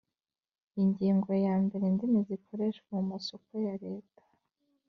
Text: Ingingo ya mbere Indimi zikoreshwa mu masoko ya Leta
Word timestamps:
Ingingo 0.81 1.31
ya 1.45 1.55
mbere 1.63 1.83
Indimi 1.87 2.19
zikoreshwa 2.27 2.89
mu 2.97 3.03
masoko 3.11 3.51
ya 3.67 3.73
Leta 3.85 4.23